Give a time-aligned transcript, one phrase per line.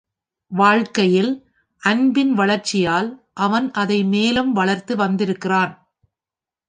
[0.51, 1.29] வாழ்க்கையில்
[1.83, 3.09] அன்பின் வளர்ச்சியால்
[3.33, 5.73] அவன் அதை மேலும் வளர்த்து வந்திருக்கிறான்.